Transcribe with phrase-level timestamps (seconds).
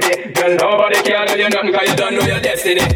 [0.00, 0.32] quantity.
[0.32, 2.95] Girl, nobody can tell you nothing cause you don't know your destiny.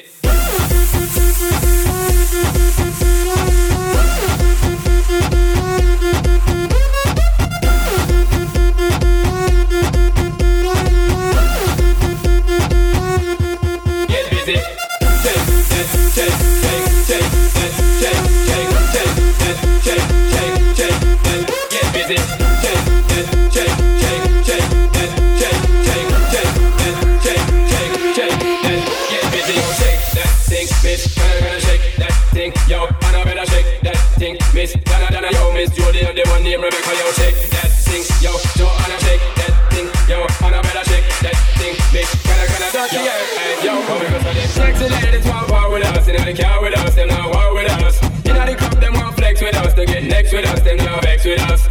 [36.71, 38.97] back yo, shake that thing, yo, don't wanna
[39.35, 43.15] that thing, yo, wanna better shake that thing, bitch, gotta gotta yo,
[43.63, 44.51] yo, come and go to this.
[44.51, 47.53] Sexy ladies want war with us, you know they care with us, them not war
[47.53, 47.99] with us.
[48.25, 50.77] You know they come, them want flex with us, they get next with us, them
[50.77, 51.70] not vex with us.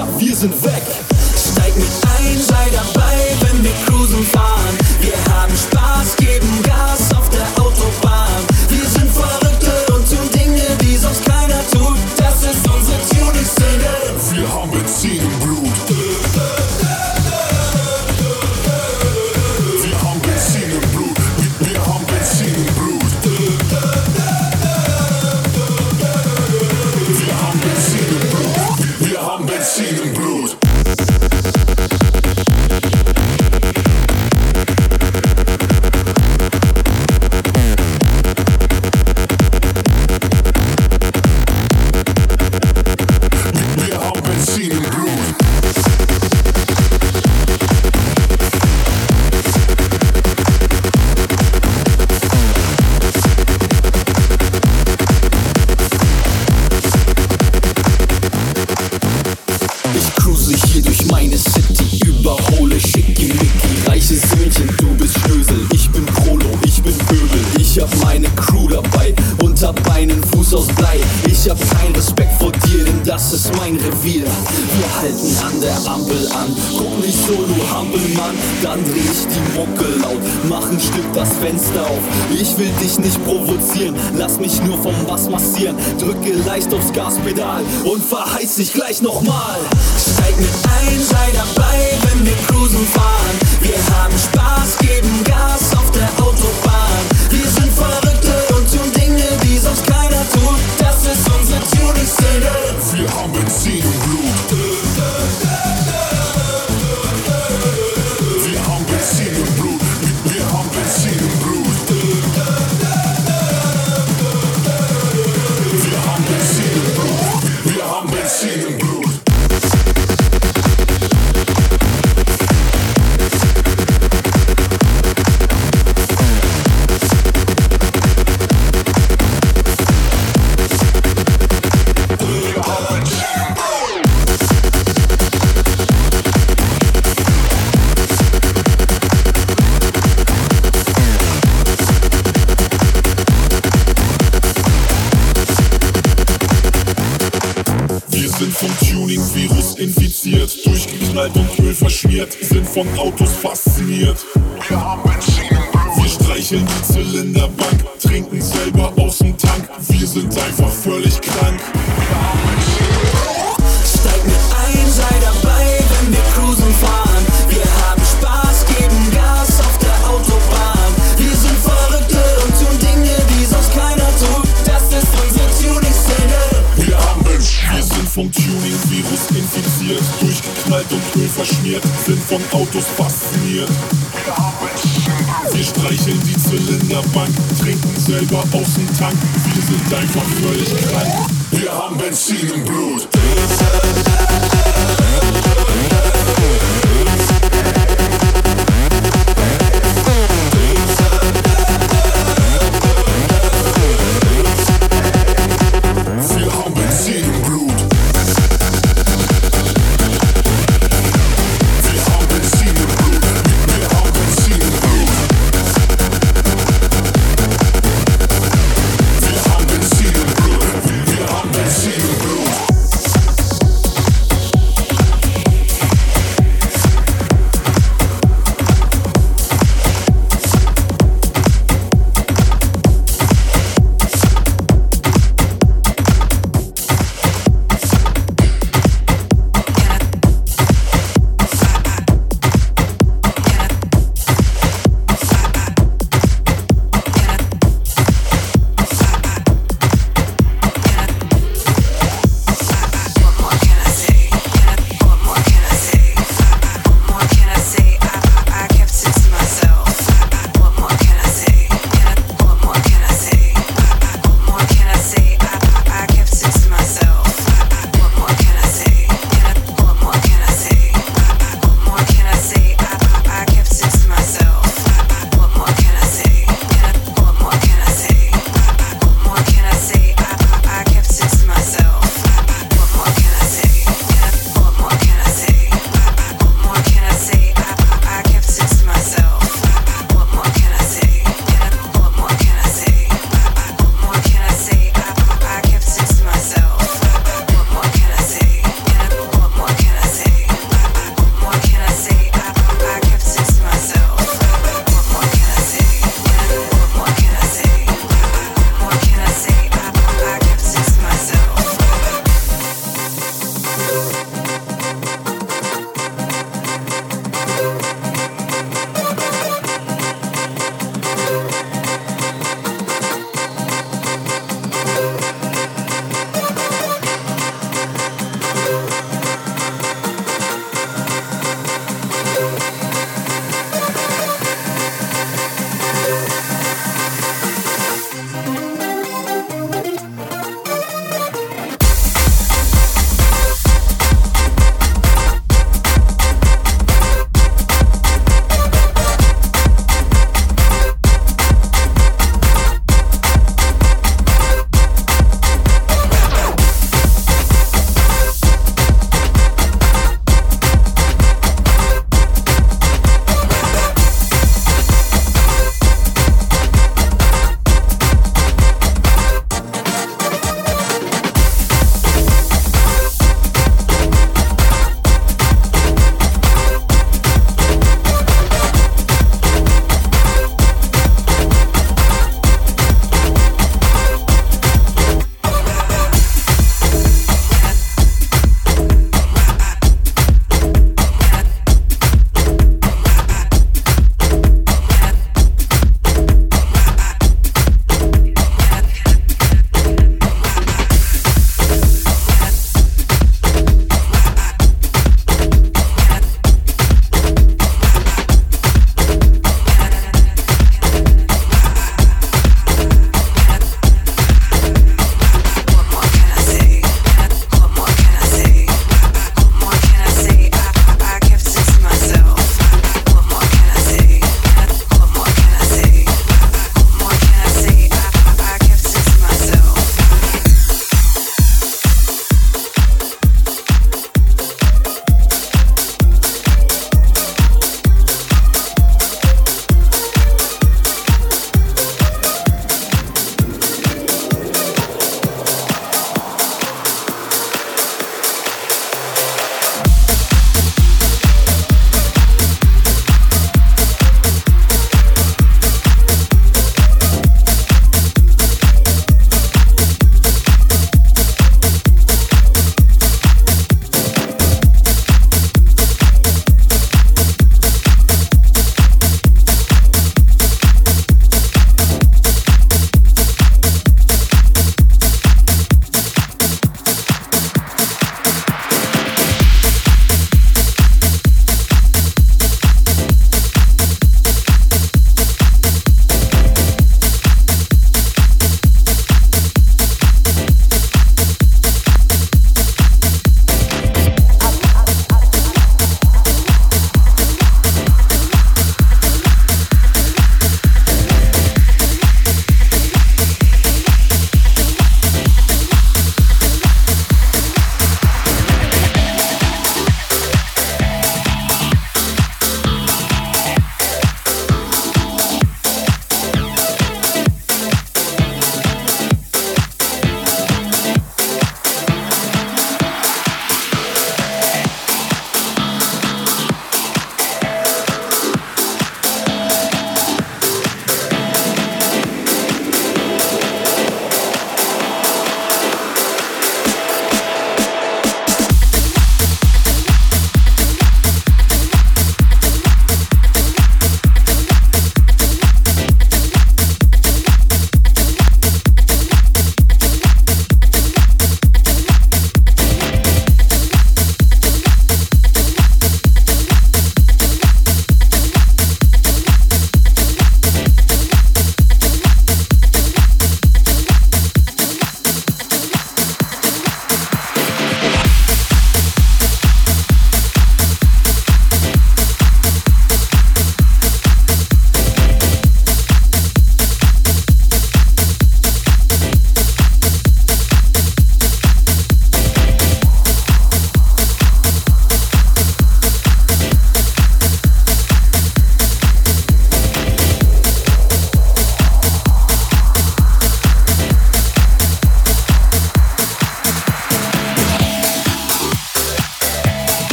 [0.00, 0.79] ja, wir sind weg.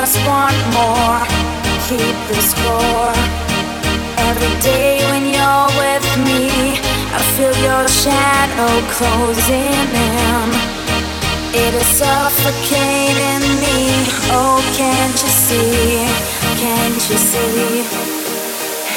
[0.00, 1.20] Just want more.
[1.88, 3.12] Keep the score.
[4.28, 6.42] Every day when you're with me,
[7.12, 10.48] I feel your shadow closing in.
[11.52, 13.78] It is suffocating me.
[14.32, 16.08] Oh, can't you see?
[16.64, 17.84] Can't you see?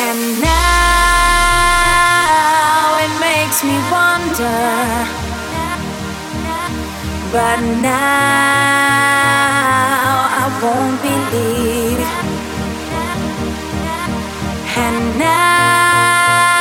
[0.07, 1.33] And now
[3.03, 4.63] it makes me wonder.
[7.33, 9.62] But now
[10.63, 11.99] won't believe.
[14.83, 16.55] And now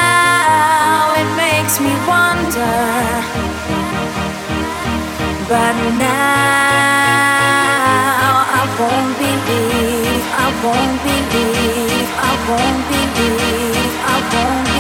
[1.21, 2.77] it makes me wonder.
[5.49, 7.13] But now
[8.59, 10.25] I won't believe.
[10.45, 12.11] I won't believe.
[12.31, 13.93] I won't believe.
[14.15, 14.72] I won't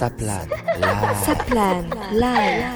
[0.00, 0.48] Saplan
[0.80, 1.20] Live.
[1.28, 1.84] Saplan
[2.16, 2.69] Live.